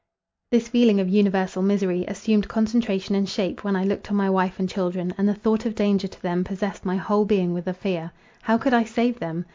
This 0.49 0.67
feeling 0.67 0.99
of 0.99 1.07
universal 1.09 1.61
misery 1.61 2.05
assumed 2.07 2.47
concentration 2.47 3.13
and 3.13 3.29
shape, 3.29 3.63
when 3.63 3.75
I 3.75 3.83
looked 3.83 4.09
on 4.09 4.17
my 4.17 4.31
wife 4.31 4.57
and 4.59 4.67
children; 4.67 5.13
and 5.15 5.29
the 5.29 5.35
thought 5.35 5.63
of 5.67 5.75
danger 5.75 6.07
to 6.07 6.21
them 6.23 6.43
possessed 6.43 6.83
my 6.85 6.95
whole 6.95 7.23
being 7.23 7.53
with 7.53 7.69
fear. 7.77 8.11
How 8.41 8.57
could 8.57 8.73
I 8.73 8.83
save 8.83 9.19
them? 9.19 9.45